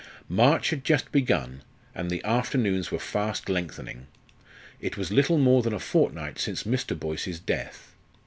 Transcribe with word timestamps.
March 0.27 0.71
had 0.71 0.83
just 0.83 1.11
begun, 1.11 1.61
and 1.93 2.09
the 2.09 2.23
afternoons 2.23 2.89
were 2.89 2.97
fast 2.97 3.49
lengthening. 3.49 4.07
It 4.79 4.97
was 4.97 5.11
little 5.11 5.37
more 5.37 5.61
than 5.61 5.73
a 5.73 5.79
fortnight 5.79 6.39
since 6.39 6.63
Mr. 6.63 6.99
Boyce's 6.99 7.39
death. 7.39 7.93